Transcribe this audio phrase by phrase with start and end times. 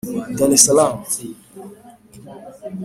[0.39, 0.95] Dar es salaam